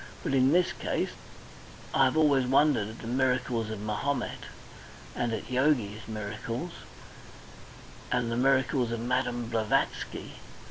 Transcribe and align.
But 0.23 0.33
in 0.33 0.51
this 0.51 0.73
case...I 0.73 2.05
have 2.05 2.17
always 2.17 2.47
wondered 2.47 2.89
at 2.89 2.99
the 3.01 3.07
miracles 3.07 3.69
of 3.69 3.79
Mahomet, 3.81 4.47
and 5.15 5.31
at 5.31 5.51
Yogi's 5.51 6.07
miracles, 6.07 6.71
and 8.11 8.31
the 8.31 8.35
miracles 8.35 8.91
of 8.91 8.99
Madame 8.99 9.45
Blavatsky. 9.47 10.37